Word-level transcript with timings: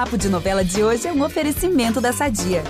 Papo 0.00 0.16
de 0.16 0.30
Novela 0.30 0.64
de 0.64 0.82
hoje 0.82 1.06
é 1.06 1.12
um 1.12 1.22
oferecimento 1.22 2.00
da 2.00 2.10
Sadia. 2.10 2.64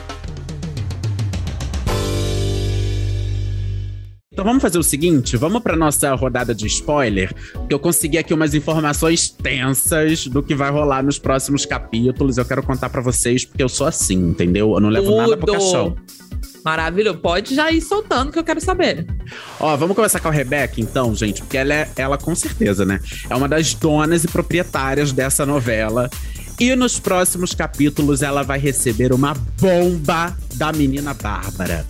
Então 4.33 4.45
vamos 4.45 4.61
fazer 4.61 4.79
o 4.81 4.83
seguinte, 4.83 5.37
vamos 5.37 5.63
para 5.63 5.77
nossa 5.77 6.13
rodada 6.17 6.53
de 6.53 6.67
spoiler, 6.67 7.33
que 7.69 7.73
eu 7.73 7.79
consegui 7.79 8.19
aqui 8.19 8.35
umas 8.35 8.53
informações 8.53 9.29
tensas 9.29 10.27
do 10.27 10.43
que 10.43 10.57
vai 10.57 10.73
rolar 10.73 11.05
nos 11.05 11.21
próximos 11.21 11.65
capítulos. 11.65 12.37
Eu 12.37 12.45
quero 12.45 12.65
contar 12.65 12.91
para 12.91 13.01
vocês 13.01 13.45
porque 13.45 13.63
eu 13.63 13.69
sou 13.69 13.87
assim, 13.87 14.31
entendeu? 14.31 14.75
Eu 14.75 14.81
não 14.81 14.89
levo 14.89 15.07
Tudo. 15.07 15.17
nada 15.19 15.37
pro 15.37 15.53
caixão. 15.53 15.97
Maravilhoso. 16.65 17.19
Pode 17.19 17.55
já 17.55 17.71
ir 17.71 17.81
soltando 17.81 18.33
que 18.33 18.41
eu 18.41 18.45
quero 18.45 18.61
saber. 18.61 19.07
Ó, 19.61 19.77
vamos 19.77 19.95
começar 19.95 20.19
com 20.19 20.27
a 20.27 20.33
Rebeca, 20.33 20.81
então, 20.81 21.15
gente, 21.15 21.43
porque 21.43 21.59
ela, 21.59 21.75
é, 21.75 21.91
ela 21.97 22.19
com 22.19 22.35
certeza, 22.35 22.85
né? 22.85 23.01
É 23.29 23.37
uma 23.37 23.49
das 23.49 23.73
donas 23.73 24.25
e 24.25 24.29
proprietárias 24.29 25.13
dessa 25.13 25.47
novela. 25.47 26.11
E 26.61 26.77
nos 26.77 26.99
próximos 27.01 27.55
capítulos 27.55 28.21
ela 28.21 28.43
vai 28.43 28.59
receber 28.59 29.15
uma 29.15 29.33
bomba 29.59 30.37
da 30.57 30.71
menina 30.71 31.15
Bárbara. 31.15 31.87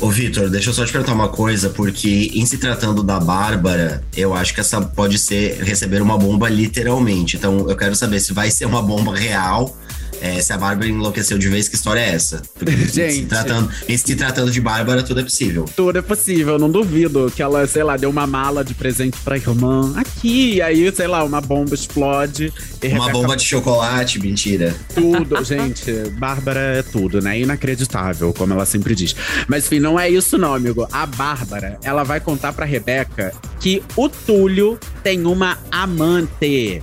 Ô, 0.00 0.10
Vitor, 0.10 0.48
deixa 0.48 0.70
eu 0.70 0.74
só 0.74 0.84
te 0.84 0.92
perguntar 0.92 1.12
uma 1.12 1.28
coisa, 1.28 1.68
porque 1.68 2.30
em 2.34 2.46
se 2.46 2.56
tratando 2.56 3.02
da 3.02 3.20
Bárbara, 3.20 4.02
eu 4.16 4.32
acho 4.32 4.54
que 4.54 4.60
essa 4.60 4.80
pode 4.80 5.18
ser 5.18 5.62
receber 5.62 6.00
uma 6.00 6.16
bomba 6.16 6.48
literalmente. 6.48 7.36
Então 7.36 7.68
eu 7.68 7.76
quero 7.76 7.94
saber 7.94 8.18
se 8.20 8.32
vai 8.32 8.50
ser 8.50 8.64
uma 8.64 8.80
bomba 8.80 9.14
real. 9.14 9.76
É, 10.20 10.40
se 10.40 10.52
a 10.52 10.58
Bárbara 10.58 10.88
enlouqueceu 10.88 11.38
de 11.38 11.48
vez, 11.48 11.68
que 11.68 11.76
história 11.76 12.00
é 12.00 12.10
essa? 12.10 12.42
Porque 12.54 12.72
em 12.72 12.86
se 12.86 12.94
Gente. 12.94 13.26
tratando, 13.26 13.70
se 13.88 14.14
tratando 14.14 14.50
de 14.50 14.60
Bárbara, 14.60 15.02
tudo 15.02 15.20
é 15.20 15.22
possível. 15.22 15.64
Tudo 15.76 15.98
é 15.98 16.02
possível, 16.02 16.58
não 16.58 16.70
duvido 16.70 17.30
que 17.34 17.42
ela, 17.42 17.66
sei 17.66 17.82
lá, 17.82 17.96
deu 17.96 18.10
uma 18.10 18.26
mala 18.26 18.64
de 18.64 18.74
presente 18.74 19.16
pra 19.24 19.36
irmã 19.36 19.92
aqui, 19.96 20.60
aí, 20.62 20.90
sei 20.94 21.06
lá, 21.06 21.22
uma 21.24 21.40
bomba 21.40 21.74
explode. 21.74 22.52
E 22.82 22.88
Uma 22.88 23.10
bomba 23.10 23.36
de 23.36 23.44
chocolate, 23.44 24.20
mentira. 24.20 24.74
Tudo, 24.94 25.42
gente. 25.44 25.92
Bárbara 26.18 26.60
é 26.60 26.82
tudo, 26.82 27.20
né? 27.20 27.38
Inacreditável, 27.40 28.32
como 28.32 28.52
ela 28.52 28.66
sempre 28.66 28.94
diz. 28.94 29.14
Mas 29.48 29.66
enfim, 29.66 29.80
não 29.80 29.98
é 29.98 30.08
isso 30.08 30.38
não, 30.38 30.54
amigo. 30.54 30.86
A 30.92 31.06
Bárbara, 31.06 31.78
ela 31.82 32.04
vai 32.04 32.20
contar 32.20 32.52
pra 32.52 32.64
Rebeca 32.64 33.32
que 33.60 33.82
o 33.96 34.08
Túlio 34.08 34.78
tem 35.02 35.26
uma 35.26 35.58
amante. 35.70 36.82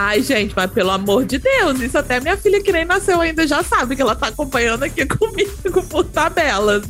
Ai, 0.00 0.22
gente, 0.22 0.52
mas 0.54 0.70
pelo 0.70 0.90
amor 0.90 1.24
de 1.24 1.38
Deus, 1.38 1.80
isso 1.80 1.98
até 1.98 2.20
minha 2.20 2.36
filha 2.36 2.62
que 2.62 2.70
nem 2.70 2.84
nasceu 2.84 3.20
ainda 3.20 3.44
já 3.48 3.64
sabe 3.64 3.96
que 3.96 4.02
ela 4.02 4.14
tá 4.14 4.28
acompanhando 4.28 4.84
aqui 4.84 5.04
comigo 5.06 5.82
por 5.88 6.04
tabelas. 6.04 6.84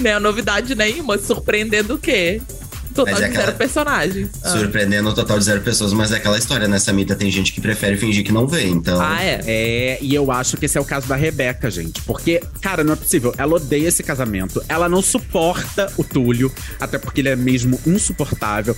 Não 0.00 0.10
é 0.10 0.18
novidade 0.18 0.74
nenhuma, 0.74 1.18
surpreendendo 1.18 1.94
o 1.96 1.98
quê? 1.98 2.40
Total 2.94 3.12
Mas 3.14 3.22
é 3.24 3.26
de 3.26 3.32
zero 3.32 3.42
aquela- 3.42 3.58
personagens. 3.58 4.30
Ah. 4.42 4.50
Surpreendendo 4.50 5.10
o 5.10 5.14
total 5.14 5.36
de 5.36 5.44
zero 5.44 5.60
pessoas, 5.62 5.92
mas 5.92 6.12
é 6.12 6.16
aquela 6.16 6.38
história, 6.38 6.68
né? 6.68 6.78
Samita 6.78 7.16
tem 7.16 7.28
gente 7.28 7.52
que 7.52 7.60
prefere 7.60 7.96
fingir 7.96 8.24
que 8.24 8.30
não 8.30 8.46
vê, 8.46 8.66
então. 8.68 9.00
Ah, 9.00 9.20
é. 9.20 9.40
É, 9.46 9.98
e 10.00 10.14
eu 10.14 10.30
acho 10.30 10.56
que 10.56 10.66
esse 10.66 10.78
é 10.78 10.80
o 10.80 10.84
caso 10.84 11.08
da 11.08 11.16
Rebeca, 11.16 11.68
gente. 11.68 12.00
Porque, 12.02 12.40
cara, 12.62 12.84
não 12.84 12.92
é 12.92 12.96
possível. 12.96 13.34
Ela 13.36 13.56
odeia 13.56 13.88
esse 13.88 14.02
casamento. 14.04 14.62
Ela 14.68 14.88
não 14.88 15.02
suporta 15.02 15.92
o 15.98 16.04
Túlio, 16.04 16.52
até 16.80 16.96
porque 16.96 17.20
ele 17.20 17.30
é 17.30 17.36
mesmo 17.36 17.80
insuportável. 17.84 18.76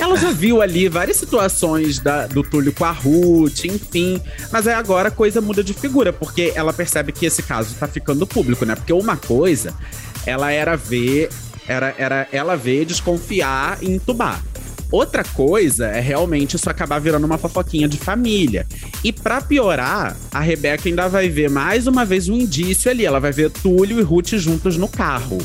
Ela 0.00 0.16
já 0.16 0.30
viu 0.30 0.62
ali 0.62 0.88
várias 0.88 1.18
situações 1.18 1.98
da- 1.98 2.26
do 2.26 2.42
Túlio 2.42 2.72
com 2.72 2.84
a 2.84 2.90
Ruth, 2.90 3.66
enfim. 3.66 4.20
Mas 4.50 4.66
aí 4.66 4.74
agora 4.74 5.08
a 5.08 5.12
coisa 5.12 5.40
muda 5.40 5.62
de 5.62 5.74
figura, 5.74 6.12
porque 6.12 6.52
ela 6.54 6.72
percebe 6.72 7.12
que 7.12 7.26
esse 7.26 7.42
caso 7.42 7.74
tá 7.78 7.86
ficando 7.86 8.26
público, 8.26 8.64
né? 8.64 8.74
Porque 8.74 8.92
uma 8.92 9.16
coisa, 9.16 9.74
ela 10.26 10.50
era 10.50 10.74
ver. 10.76 11.28
Era, 11.68 11.94
era 11.98 12.26
ela 12.32 12.56
ver, 12.56 12.84
desconfiar 12.86 13.78
e 13.82 13.90
entubar. 13.90 14.42
Outra 14.90 15.22
coisa 15.22 15.86
é 15.86 16.00
realmente 16.00 16.56
isso 16.56 16.68
acabar 16.68 16.98
virando 16.98 17.24
uma 17.24 17.38
fofoquinha 17.38 17.86
de 17.86 17.96
família. 17.96 18.66
E 19.04 19.12
pra 19.12 19.40
piorar, 19.40 20.16
a 20.32 20.40
Rebeca 20.40 20.88
ainda 20.88 21.08
vai 21.08 21.28
ver 21.28 21.48
mais 21.48 21.86
uma 21.86 22.04
vez 22.04 22.28
um 22.28 22.34
indício 22.36 22.90
ali. 22.90 23.06
Ela 23.06 23.20
vai 23.20 23.30
ver 23.30 23.50
Túlio 23.50 24.00
e 24.00 24.02
Ruth 24.02 24.30
juntos 24.32 24.76
no 24.76 24.88
carro. 24.88 25.38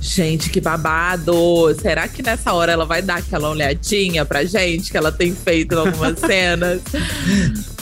Gente, 0.00 0.50
que 0.50 0.60
babado! 0.60 1.74
Será 1.80 2.06
que 2.06 2.22
nessa 2.22 2.52
hora 2.52 2.72
ela 2.72 2.84
vai 2.84 3.02
dar 3.02 3.16
aquela 3.16 3.50
olhadinha 3.50 4.24
pra 4.24 4.44
gente 4.44 4.90
que 4.90 4.96
ela 4.96 5.10
tem 5.10 5.34
feito 5.34 5.74
em 5.74 5.78
algumas 5.78 6.18
cenas? 6.20 6.80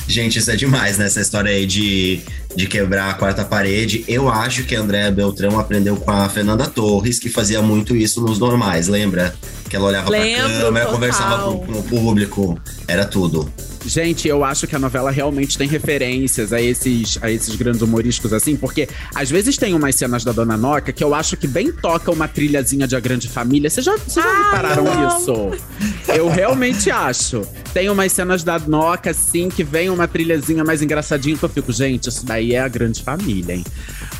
Gente, 0.08 0.38
isso 0.38 0.50
é 0.50 0.56
demais, 0.56 0.98
né? 0.98 1.06
Essa 1.06 1.20
história 1.20 1.50
aí 1.50 1.66
de, 1.66 2.20
de 2.54 2.66
quebrar 2.66 3.10
a 3.10 3.14
quarta 3.14 3.44
parede. 3.44 4.04
Eu 4.06 4.28
acho 4.28 4.64
que 4.64 4.74
a 4.74 4.80
Andréa 4.80 5.10
Beltrão 5.10 5.58
aprendeu 5.58 5.96
com 5.96 6.10
a 6.10 6.28
Fernanda 6.28 6.66
Torres, 6.66 7.18
que 7.18 7.28
fazia 7.28 7.60
muito 7.60 7.94
isso 7.94 8.20
nos 8.20 8.38
normais, 8.38 8.88
lembra? 8.88 9.34
Que 9.68 9.76
ela 9.76 9.86
olhava 9.86 10.10
Lembro, 10.10 10.42
pra 10.42 10.58
câmera, 10.60 10.84
total. 10.86 10.92
conversava 10.92 11.42
com, 11.52 11.72
o 11.72 11.82
público. 11.82 12.60
Era 12.86 13.04
tudo. 13.04 13.52
Gente, 13.84 14.26
eu 14.26 14.44
acho 14.44 14.66
que 14.66 14.74
a 14.74 14.78
novela 14.80 15.12
realmente 15.12 15.56
tem 15.56 15.68
referências 15.68 16.52
a 16.52 16.60
esses, 16.60 17.18
a 17.22 17.30
esses 17.30 17.54
grandes 17.54 17.82
humorísticos, 17.82 18.32
assim, 18.32 18.56
porque 18.56 18.88
às 19.14 19.30
vezes 19.30 19.56
tem 19.56 19.74
umas 19.74 19.94
cenas 19.94 20.24
da 20.24 20.32
Dona 20.32 20.56
Noca 20.56 20.92
que 20.92 21.04
eu 21.04 21.14
acho 21.14 21.36
que 21.36 21.46
bem 21.46 21.70
toca 21.70 22.10
uma 22.10 22.26
trilhazinha 22.26 22.86
de 22.86 22.96
A 22.96 23.00
Grande 23.00 23.28
Família. 23.28 23.70
Vocês 23.70 23.86
já, 23.86 23.96
vocês 23.96 24.24
já 24.24 24.28
Ai, 24.28 24.44
repararam 24.44 24.86
eu 24.86 24.92
amo. 24.92 25.06
isso? 25.20 25.64
Eu 26.08 26.28
realmente 26.28 26.90
acho. 26.90 27.42
Tem 27.72 27.88
umas 27.88 28.10
cenas 28.10 28.42
da 28.42 28.58
Noca, 28.58 29.10
assim, 29.10 29.48
que 29.48 29.62
vem 29.62 29.88
uma 29.88 30.08
trilhazinha 30.08 30.64
mais 30.64 30.82
engraçadinha 30.82 31.36
que 31.36 31.44
eu 31.44 31.48
fico, 31.48 31.72
gente, 31.72 32.08
isso 32.08 32.26
daí 32.26 32.54
é 32.54 32.60
A 32.60 32.68
Grande 32.68 33.02
Família, 33.02 33.54
hein? 33.54 33.64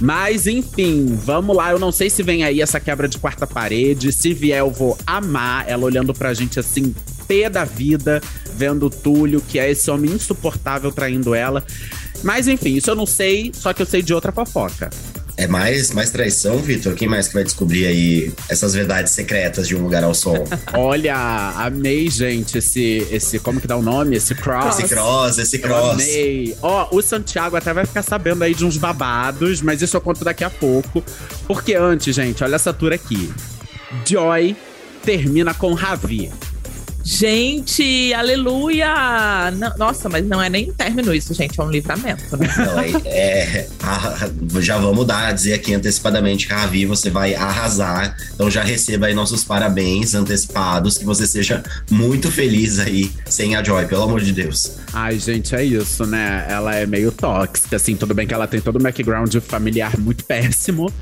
Mas, 0.01 0.47
enfim, 0.47 1.07
vamos 1.25 1.57
lá. 1.57 1.71
Eu 1.71 1.79
não 1.79 1.91
sei 1.91 2.11
se 2.11 2.23
vem 2.23 2.45
aí 2.45 2.61
essa 2.61 2.79
quebra 2.79 3.09
de 3.09 3.19
quarta 3.19 3.47
parede. 3.47 4.12
Se 4.12 4.34
vier, 4.34 4.59
eu 4.59 4.71
vou 4.71 4.97
amar 5.07 5.69
ela 5.69 5.84
olhando 5.84 6.12
pra 6.12 6.34
gente 6.34 6.61
assim, 6.61 6.95
pé 7.27 7.49
da 7.49 7.65
vida, 7.65 8.21
vendo 8.55 8.87
o 8.87 8.91
Túlio, 8.91 9.41
que 9.41 9.59
é 9.59 9.71
esse 9.71 9.91
homem 9.91 10.12
insuportável 10.12 10.93
traindo 10.93 11.35
ela. 11.35 11.65
Mas 12.23 12.49
enfim, 12.49 12.75
isso 12.77 12.91
eu 12.91 12.95
não 12.95 13.06
sei, 13.06 13.53
só 13.55 13.73
que 13.73 13.83
eu 13.83 13.87
sei 13.87 14.03
de 14.03 14.12
outra 14.15 14.33
fofoca. 14.33 14.91
É 15.39 15.47
mais, 15.47 15.91
mais 15.91 16.11
traição, 16.11 16.59
Vitor? 16.59 16.95
Quem 16.95 17.07
mais 17.07 17.29
que 17.29 17.35
vai 17.35 17.45
descobrir 17.45 17.87
aí 17.87 18.33
essas 18.49 18.73
verdades 18.73 19.13
secretas 19.13 19.69
de 19.69 19.77
um 19.77 19.83
lugar 19.83 20.03
ao 20.03 20.15
sol? 20.15 20.45
Olha, 20.73 21.15
amei, 21.57 22.09
gente, 22.09 22.57
esse, 22.57 23.07
esse 23.11 23.39
como 23.39 23.61
que 23.61 23.67
dá 23.67 23.77
o 23.77 23.83
nome? 23.83 24.17
Esse 24.17 24.35
cross. 24.35 24.79
esse 24.79 24.89
cross, 24.89 25.37
esse 25.37 25.57
Eu 25.57 25.61
cross. 25.63 25.93
amei. 25.93 26.57
Ó, 26.63 26.89
o 26.91 27.03
Santiago 27.03 27.55
até 27.55 27.75
vai 27.75 27.85
ficar 27.85 28.03
sabendo 28.03 28.43
aí 28.45 28.55
de 28.55 28.65
uns 28.65 28.79
babados, 28.79 29.61
mas 29.61 29.83
isso 29.83 29.95
eu 29.95 30.01
conto 30.01 30.25
daqui 30.25 30.43
a 30.43 30.49
pouco. 30.51 31.05
Porque 31.47 31.75
antes, 31.75 32.15
gente, 32.15 32.43
olha 32.43 32.55
essa 32.55 32.73
tour 32.73 32.93
aqui. 32.95 33.31
Joy 34.07 34.57
termina 35.05 35.53
com 35.53 35.75
Ravi. 35.75 36.33
Gente, 37.06 38.12
aleluia! 38.12 39.50
Não- 39.56 39.72
nossa, 39.78 40.09
mas 40.09 40.27
não 40.27 40.43
é 40.43 40.50
nem 40.50 40.72
término 40.72 41.15
isso, 41.15 41.33
gente, 41.33 41.59
é 41.59 41.62
um 41.62 41.71
livramento, 41.71 42.37
né? 42.37 42.49
Não, 42.59 42.81
é, 42.81 42.91
é- 43.06 43.69
a- 43.81 44.28
já 44.61 44.77
vamos 44.77 45.06
dar, 45.06 45.33
dizer 45.33 45.55
aqui 45.55 45.72
antecipadamente 45.72 46.49
que 46.49 46.53
a 46.53 46.59
Ravi 46.59 46.84
você 46.84 47.09
vai 47.09 47.34
arrasar. 47.34 48.17
Então 48.34 48.50
já 48.50 48.62
receba 48.65 49.06
aí 49.06 49.15
nossos 49.15 49.44
parabéns 49.44 50.15
antecipados, 50.15 50.99
que 50.99 51.05
você 51.05 51.27
seja 51.28 51.62
muito 51.89 52.31
feliz 52.31 52.81
aí 52.81 53.11
sem 53.27 53.55
a 53.55 53.62
Joy, 53.62 53.87
pelo 53.87 54.03
amor 54.03 54.21
de 54.21 54.33
Deus. 54.33 54.73
Ai, 54.93 55.17
gente, 55.19 55.55
é 55.55 55.65
isso, 55.65 56.05
né? 56.06 56.44
Ela 56.49 56.75
é 56.75 56.87
meio 56.87 57.12
tóxica, 57.12 57.77
assim, 57.77 57.94
tudo 57.94 58.15
bem 58.15 58.27
que 58.27 58.34
ela 58.34 58.49
tem 58.49 58.61
todo 58.61 58.77
o 58.77 58.83
background 58.83 59.33
familiar 59.47 59.97
muito 59.99 60.25
péssimo, 60.25 60.93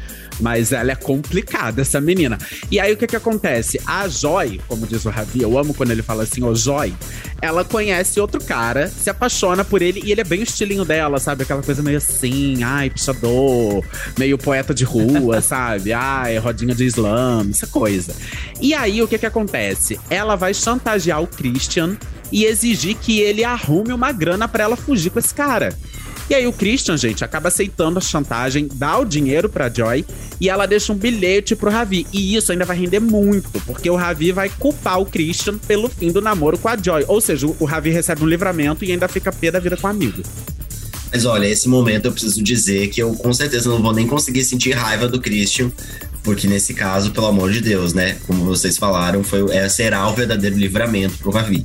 mas 0.41 0.72
ela 0.72 0.93
é 0.93 0.95
complicada, 0.95 1.83
essa 1.83 2.00
menina. 2.00 2.39
E 2.71 2.81
aí, 2.81 2.93
o 2.93 2.97
que 2.97 3.06
que 3.06 3.17
acontece? 3.17 3.81
A 3.87 4.09
Joy, 4.09 4.61
como 4.67 4.87
diz 4.87 5.05
o 5.05 5.11
Ravi, 5.11 5.43
eu 5.43 5.59
amo 5.59 5.75
quando 5.75 5.91
ele 5.91 6.03
fala 6.03 6.22
assim, 6.22 6.43
ô 6.43 6.55
Joy, 6.55 6.95
ela 7.41 7.65
conhece 7.65 8.21
outro 8.21 8.43
cara, 8.43 8.89
se 8.89 9.11
apaixona 9.11 9.65
por 9.65 9.83
ele, 9.83 10.00
e 10.05 10.12
ele 10.12 10.21
é 10.21 10.25
bem 10.25 10.41
o 10.41 10.43
estilinho 10.43 10.84
dela, 10.84 11.19
sabe? 11.19 11.43
Aquela 11.43 11.62
coisa 11.62 11.83
meio 11.83 11.99
assim, 11.99 12.62
ai, 12.62 12.91
pichador, 12.91 13.84
meio 14.19 14.39
poeta 14.39 14.75
de 14.75 14.84
rua, 14.84 15.41
sabe? 15.43 15.93
Ai, 15.93 16.39
rodinha 16.39 16.75
de 16.75 16.84
slam, 16.87 17.51
essa 17.51 17.66
coisa. 17.66 18.15
E 18.61 18.75
aí, 18.75 19.03
o 19.03 19.09
que 19.09 19.19
que 19.19 19.27
acontece? 19.27 19.99
Ela 20.09 20.37
vai 20.37 20.55
chantagear 20.55 21.22
o 21.22 21.27
Christian 21.27 21.97
e 22.33 22.45
exigir 22.45 22.97
que 22.97 23.21
ele 23.21 23.45
arrume 23.45 23.93
uma 23.93 24.10
grana 24.10 24.48
pra 24.48 24.65
ela 24.65 24.77
fugir 24.77 25.10
com 25.10 25.19
esse 25.19 25.33
cara. 25.33 25.72
E 26.28 26.34
aí 26.34 26.47
o 26.47 26.53
Christian, 26.53 26.97
gente, 26.97 27.22
acaba 27.22 27.48
aceitando 27.48 27.98
a 27.98 28.03
chantagem, 28.03 28.66
dá 28.72 28.98
o 28.98 29.04
dinheiro 29.04 29.48
pra 29.48 29.68
Joy 29.68 30.04
e 30.41 30.48
ela 30.48 30.65
deixa 30.65 30.92
um 30.92 30.97
bilhete 30.97 31.54
pro 31.54 31.71
Ravi. 31.71 32.06
E 32.12 32.34
isso 32.34 32.50
ainda 32.50 32.65
vai 32.65 32.78
render 32.78 33.00
muito, 33.00 33.60
porque 33.66 33.91
o 33.91 33.97
Ravi 33.97 34.32
vai 34.32 34.48
culpar 34.48 35.00
o 35.00 35.06
Christian 35.06 35.59
pelo 35.59 35.88
fim 35.88 36.10
do 36.10 36.22
namoro 36.22 36.56
com 36.56 36.68
a 36.68 36.76
Joy. 36.76 37.04
Ou 37.09 37.21
seja, 37.21 37.47
o 37.47 37.65
Ravi 37.66 37.91
recebe 37.91 38.24
um 38.24 38.26
livramento 38.26 38.84
e 38.84 38.92
ainda 38.92 39.06
fica 39.06 39.30
pé 39.30 39.50
da 39.50 39.60
vida 39.60 39.76
com 39.76 39.86
o 39.86 39.91
amigo. 39.91 40.22
Mas 41.12 41.26
olha, 41.26 41.47
esse 41.47 41.68
momento 41.68 42.06
eu 42.06 42.12
preciso 42.12 42.42
dizer 42.42 42.88
que 42.88 43.00
eu 43.00 43.15
com 43.15 43.32
certeza 43.32 43.68
não 43.68 43.80
vou 43.80 43.92
nem 43.92 44.06
conseguir 44.06 44.42
sentir 44.44 44.72
raiva 44.72 45.06
do 45.06 45.20
Christian, 45.20 45.70
porque 46.24 46.48
nesse 46.48 46.74
caso, 46.74 47.12
pelo 47.12 47.27
amor 47.27 47.53
de 47.53 47.60
Deus, 47.60 47.92
né? 47.92 48.16
Como 48.27 48.44
vocês 48.44 48.78
falaram, 48.78 49.22
foi, 49.22 49.54
é, 49.54 49.68
será 49.68 50.09
o 50.09 50.15
verdadeiro 50.15 50.56
livramento 50.56 51.18
pro 51.18 51.30
Ravi. 51.30 51.65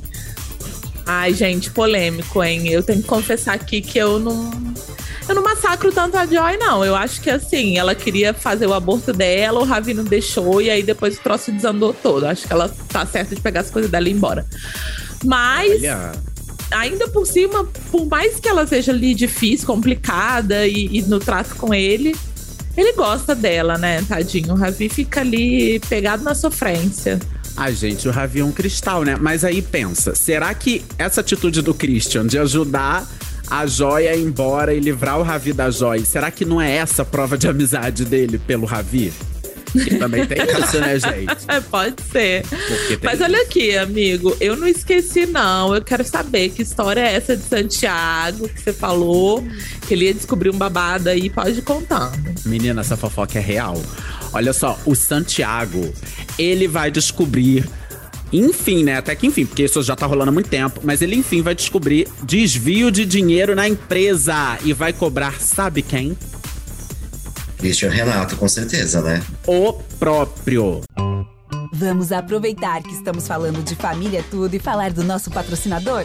Ai, 1.12 1.34
gente, 1.34 1.72
polêmico, 1.72 2.40
hein? 2.40 2.68
Eu 2.68 2.84
tenho 2.84 3.02
que 3.02 3.08
confessar 3.08 3.54
aqui 3.54 3.80
que 3.80 3.98
eu 3.98 4.20
não. 4.20 4.48
Eu 5.28 5.34
não 5.34 5.42
massacro 5.42 5.90
tanto 5.90 6.16
a 6.16 6.24
Joy, 6.24 6.56
não. 6.56 6.84
Eu 6.84 6.94
acho 6.94 7.20
que 7.20 7.28
assim, 7.28 7.76
ela 7.76 7.96
queria 7.96 8.32
fazer 8.32 8.68
o 8.68 8.72
aborto 8.72 9.12
dela, 9.12 9.58
o 9.58 9.64
Ravi 9.64 9.92
não 9.92 10.04
deixou, 10.04 10.62
e 10.62 10.70
aí 10.70 10.84
depois 10.84 11.18
o 11.18 11.20
troço 11.20 11.50
desandou 11.50 11.92
todo. 11.92 12.26
Acho 12.26 12.46
que 12.46 12.52
ela 12.52 12.72
tá 12.88 13.04
certa 13.04 13.34
de 13.34 13.40
pegar 13.40 13.62
as 13.62 13.70
coisas 13.70 13.90
dela 13.90 14.06
e 14.06 14.12
ir 14.12 14.14
embora. 14.14 14.46
Mas 15.24 15.82
Olha. 15.82 16.12
ainda 16.70 17.08
por 17.08 17.26
cima, 17.26 17.64
por 17.90 18.06
mais 18.06 18.38
que 18.38 18.48
ela 18.48 18.64
seja 18.64 18.92
ali 18.92 19.12
difícil, 19.12 19.66
complicada 19.66 20.64
e, 20.64 20.96
e 20.96 21.02
no 21.02 21.18
trato 21.18 21.56
com 21.56 21.74
ele, 21.74 22.14
ele 22.76 22.92
gosta 22.92 23.34
dela, 23.34 23.76
né, 23.76 24.00
tadinho? 24.08 24.52
O 24.54 24.56
Ravi 24.56 24.88
fica 24.88 25.22
ali 25.22 25.80
pegado 25.80 26.22
na 26.22 26.36
sofrência. 26.36 27.18
Ai, 27.56 27.74
gente, 27.74 28.08
o 28.08 28.10
Ravi 28.10 28.40
é 28.40 28.44
um 28.44 28.52
cristal, 28.52 29.04
né? 29.04 29.16
Mas 29.20 29.44
aí 29.44 29.60
pensa, 29.60 30.14
será 30.14 30.52
que 30.54 30.84
essa 30.98 31.20
atitude 31.20 31.62
do 31.62 31.74
Christian 31.74 32.26
de 32.26 32.38
ajudar 32.38 33.06
a 33.50 33.66
joia 33.66 34.14
ir 34.14 34.22
embora 34.22 34.72
e 34.72 34.78
livrar 34.78 35.18
o 35.18 35.22
Ravi 35.22 35.52
da 35.52 35.70
joia, 35.70 36.04
será 36.04 36.30
que 36.30 36.44
não 36.44 36.60
é 36.60 36.76
essa 36.76 37.02
a 37.02 37.04
prova 37.04 37.36
de 37.36 37.48
amizade 37.48 38.04
dele 38.04 38.38
pelo 38.38 38.64
Ravi? 38.64 39.12
Que 39.72 39.96
também 39.96 40.26
tem 40.26 40.38
isso, 40.42 40.80
né, 40.80 40.98
gente? 40.98 41.30
É, 41.48 41.60
pode 41.60 41.96
ser. 42.10 42.44
Mas 43.02 43.20
olha 43.20 43.42
aqui, 43.42 43.76
amigo, 43.76 44.36
eu 44.40 44.56
não 44.56 44.66
esqueci, 44.66 45.26
não. 45.26 45.74
Eu 45.74 45.82
quero 45.82 46.04
saber 46.04 46.50
que 46.50 46.62
história 46.62 47.00
é 47.00 47.14
essa 47.14 47.36
de 47.36 47.42
Santiago 47.42 48.48
que 48.48 48.60
você 48.60 48.72
falou, 48.72 49.44
que 49.86 49.94
ele 49.94 50.06
ia 50.06 50.14
descobrir 50.14 50.50
um 50.50 50.58
babado 50.58 51.08
aí, 51.08 51.28
pode 51.30 51.62
contar. 51.62 52.12
Menina, 52.44 52.80
essa 52.80 52.96
fofoca 52.96 53.38
é 53.38 53.42
real. 53.42 53.80
Olha 54.32 54.52
só, 54.52 54.78
o 54.86 54.94
Santiago, 54.94 55.92
ele 56.38 56.68
vai 56.68 56.90
descobrir 56.90 57.68
enfim, 58.32 58.84
né? 58.84 58.96
Até 58.96 59.14
que 59.14 59.26
enfim, 59.26 59.44
porque 59.44 59.64
isso 59.64 59.82
já 59.82 59.96
tá 59.96 60.06
rolando 60.06 60.30
há 60.30 60.32
muito 60.32 60.48
tempo. 60.48 60.80
Mas 60.84 61.02
ele, 61.02 61.16
enfim, 61.16 61.42
vai 61.42 61.54
descobrir 61.54 62.08
desvio 62.22 62.90
de 62.90 63.04
dinheiro 63.04 63.54
na 63.54 63.68
empresa 63.68 64.58
e 64.64 64.72
vai 64.72 64.92
cobrar, 64.92 65.40
sabe 65.40 65.82
quem? 65.82 66.16
Christian 67.58 67.90
Renato, 67.90 68.36
com 68.36 68.48
certeza, 68.48 69.02
né? 69.02 69.22
O 69.46 69.74
próprio. 69.98 70.80
Vamos 71.72 72.10
aproveitar 72.10 72.82
que 72.82 72.92
estamos 72.92 73.26
falando 73.26 73.62
de 73.62 73.74
família 73.74 74.24
tudo 74.30 74.54
e 74.54 74.58
falar 74.58 74.92
do 74.92 75.04
nosso 75.04 75.30
patrocinador? 75.30 76.04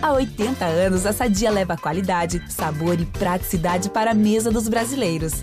Há 0.00 0.12
80 0.12 0.64
anos, 0.64 1.06
a 1.06 1.12
Sadia 1.12 1.50
leva 1.50 1.76
qualidade, 1.76 2.42
sabor 2.48 3.00
e 3.00 3.06
praticidade 3.06 3.88
para 3.88 4.10
a 4.10 4.14
mesa 4.14 4.50
dos 4.50 4.68
brasileiros. 4.68 5.42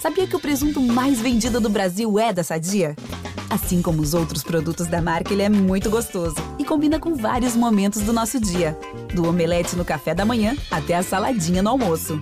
Sabia 0.00 0.26
que 0.26 0.34
o 0.34 0.40
presunto 0.40 0.80
mais 0.80 1.20
vendido 1.20 1.60
do 1.60 1.68
Brasil 1.68 2.18
é 2.18 2.32
da 2.32 2.42
Sadia? 2.42 2.96
Assim 3.50 3.82
como 3.82 4.00
os 4.00 4.14
outros 4.14 4.42
produtos 4.42 4.86
da 4.86 5.02
marca, 5.02 5.30
ele 5.30 5.42
é 5.42 5.48
muito 5.50 5.90
gostoso 5.90 6.36
e 6.58 6.64
combina 6.64 6.98
com 6.98 7.14
vários 7.14 7.54
momentos 7.54 8.00
do 8.00 8.10
nosso 8.10 8.40
dia, 8.40 8.78
do 9.14 9.28
omelete 9.28 9.76
no 9.76 9.84
café 9.84 10.14
da 10.14 10.24
manhã 10.24 10.56
até 10.70 10.94
a 10.94 11.02
saladinha 11.02 11.62
no 11.62 11.68
almoço. 11.68 12.18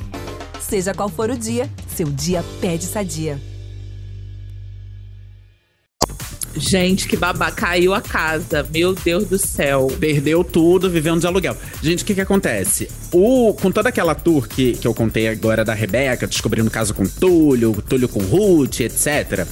Seja 0.60 0.92
qual 0.92 1.08
for 1.08 1.30
o 1.30 1.38
dia, 1.38 1.70
seu 1.86 2.08
dia 2.08 2.44
pede 2.60 2.84
sadia. 2.84 3.40
Gente, 6.58 7.06
que 7.06 7.16
babá, 7.16 7.50
caiu 7.50 7.94
a 7.94 8.00
casa. 8.00 8.66
Meu 8.72 8.94
Deus 8.94 9.26
do 9.26 9.38
céu. 9.38 9.86
Perdeu 9.98 10.42
tudo, 10.42 10.90
vivendo 10.90 11.20
de 11.20 11.26
aluguel. 11.26 11.56
Gente, 11.82 12.02
o 12.02 12.06
que 12.06 12.14
que 12.14 12.20
acontece? 12.20 12.88
O, 13.12 13.54
com 13.54 13.70
toda 13.70 13.88
aquela 13.88 14.14
tour 14.14 14.48
que, 14.48 14.72
que 14.72 14.86
eu 14.86 14.92
contei 14.92 15.28
agora 15.28 15.64
da 15.64 15.74
Rebeca, 15.74 16.26
descobrindo 16.26 16.68
o 16.68 16.72
caso 16.72 16.92
com 16.92 17.04
Túlio, 17.04 17.82
Túlio 17.88 18.08
com 18.08 18.20
Ruth, 18.20 18.80
etc 18.80 19.46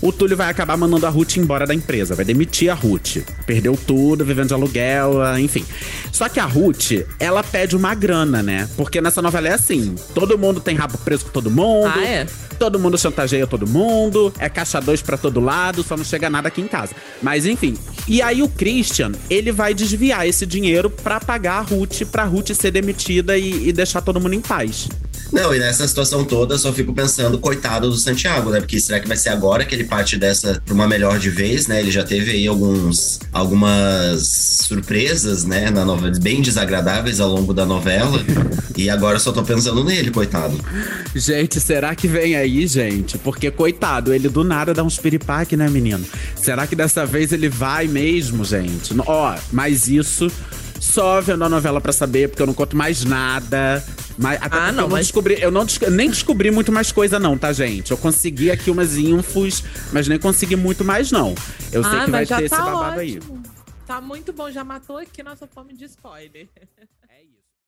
o 0.00 0.12
Túlio 0.12 0.36
vai 0.36 0.48
acabar 0.48 0.76
mandando 0.76 1.06
a 1.06 1.08
Ruth 1.08 1.36
embora 1.36 1.66
da 1.66 1.74
empresa, 1.74 2.14
vai 2.14 2.24
demitir 2.24 2.70
a 2.70 2.74
Ruth. 2.74 3.18
Perdeu 3.46 3.76
tudo, 3.76 4.24
vivendo 4.24 4.48
de 4.48 4.54
aluguel, 4.54 5.38
enfim. 5.38 5.64
Só 6.12 6.28
que 6.28 6.40
a 6.40 6.44
Ruth, 6.44 6.92
ela 7.18 7.42
pede 7.42 7.76
uma 7.76 7.94
grana, 7.94 8.42
né? 8.42 8.68
Porque 8.76 9.00
nessa 9.00 9.22
novela 9.22 9.48
é 9.48 9.52
assim: 9.52 9.94
todo 10.14 10.38
mundo 10.38 10.60
tem 10.60 10.76
rabo 10.76 10.98
preso 10.98 11.26
com 11.26 11.30
todo 11.30 11.50
mundo. 11.50 11.92
Ah, 11.94 12.04
é? 12.04 12.26
Todo 12.58 12.78
mundo 12.78 12.98
chantageia 12.98 13.46
todo 13.46 13.68
mundo, 13.68 14.32
é 14.38 14.48
caixa 14.48 14.80
dois 14.80 15.00
pra 15.00 15.16
todo 15.16 15.38
lado, 15.38 15.84
só 15.84 15.96
não 15.96 16.04
chega 16.04 16.28
nada 16.28 16.48
aqui 16.48 16.60
em 16.60 16.66
casa. 16.66 16.92
Mas 17.22 17.46
enfim. 17.46 17.76
E 18.06 18.20
aí 18.20 18.42
o 18.42 18.48
Christian, 18.48 19.12
ele 19.30 19.52
vai 19.52 19.72
desviar 19.72 20.26
esse 20.26 20.44
dinheiro 20.44 20.90
pra 20.90 21.20
pagar 21.20 21.58
a 21.58 21.60
Ruth, 21.60 22.02
pra 22.10 22.24
Ruth 22.24 22.50
ser 22.50 22.72
demitida 22.72 23.38
e, 23.38 23.68
e 23.68 23.72
deixar 23.72 24.00
todo 24.00 24.20
mundo 24.20 24.34
em 24.34 24.40
paz. 24.40 24.88
Não, 25.32 25.54
e 25.54 25.58
nessa 25.58 25.86
situação 25.86 26.24
toda, 26.24 26.56
só 26.56 26.72
fico 26.72 26.92
pensando, 26.92 27.38
coitado 27.38 27.90
do 27.90 27.96
Santiago, 27.96 28.50
né? 28.50 28.60
Porque 28.60 28.80
será 28.80 28.98
que 28.98 29.06
vai 29.06 29.16
ser 29.16 29.28
agora 29.28 29.64
que 29.64 29.74
ele 29.74 29.84
parte 29.88 30.16
dessa 30.16 30.60
pra 30.64 30.74
uma 30.74 30.86
melhor 30.86 31.18
de 31.18 31.30
vez, 31.30 31.66
né? 31.66 31.80
Ele 31.80 31.90
já 31.90 32.04
teve 32.04 32.30
aí 32.30 32.46
alguns, 32.46 33.20
algumas 33.32 34.28
surpresas, 34.28 35.44
né? 35.44 35.70
Na 35.70 35.84
novela, 35.84 36.12
bem 36.20 36.40
desagradáveis 36.42 37.20
ao 37.20 37.30
longo 37.30 37.52
da 37.54 37.64
novela. 37.64 38.20
e 38.76 38.88
agora 38.90 39.18
só 39.18 39.32
tô 39.32 39.42
pensando 39.42 39.82
nele, 39.82 40.10
coitado. 40.10 40.58
Gente, 41.14 41.60
será 41.60 41.94
que 41.94 42.06
vem 42.06 42.36
aí, 42.36 42.66
gente? 42.66 43.18
Porque, 43.18 43.50
coitado, 43.50 44.12
ele 44.12 44.28
do 44.28 44.44
nada 44.44 44.74
dá 44.74 44.84
uns 44.84 44.98
piripaque, 44.98 45.56
né, 45.56 45.68
menino? 45.68 46.04
Será 46.36 46.66
que 46.66 46.76
dessa 46.76 47.04
vez 47.06 47.32
ele 47.32 47.48
vai 47.48 47.86
mesmo, 47.88 48.44
gente? 48.44 48.94
Ó, 49.06 49.34
mas 49.52 49.88
isso 49.88 50.30
só 50.80 51.20
vendo 51.20 51.44
a 51.44 51.48
novela 51.48 51.80
para 51.80 51.92
saber, 51.92 52.28
porque 52.28 52.42
eu 52.42 52.46
não 52.46 52.54
conto 52.54 52.76
mais 52.76 53.04
nada. 53.04 53.82
Mas, 54.18 54.40
ah, 54.42 54.48
não, 54.48 54.66
eu 54.68 54.72
não 54.72 54.88
mas... 54.88 55.06
descobri, 55.06 55.40
eu 55.40 55.50
não 55.50 55.64
nem 55.90 56.10
descobri 56.10 56.50
muito 56.50 56.72
mais 56.72 56.90
coisa, 56.90 57.20
não, 57.20 57.38
tá, 57.38 57.52
gente? 57.52 57.92
Eu 57.92 57.96
consegui 57.96 58.50
aqui 58.50 58.68
umas 58.70 58.96
infos, 58.96 59.62
mas 59.92 60.08
nem 60.08 60.18
consegui 60.18 60.56
muito 60.56 60.84
mais, 60.84 61.12
não. 61.12 61.34
Eu 61.70 61.84
sei 61.84 61.98
ah, 61.98 62.04
que 62.04 62.10
vai 62.10 62.26
ter 62.26 62.34
tá 62.34 62.42
esse 62.42 62.56
babado 62.56 63.00
ótimo. 63.00 63.42
aí. 63.44 63.50
Tá 63.86 64.00
muito 64.00 64.32
bom, 64.32 64.50
já 64.50 64.64
matou 64.64 64.98
aqui 64.98 65.22
nossa 65.22 65.46
fome 65.46 65.72
de 65.72 65.84
spoiler. 65.84 66.48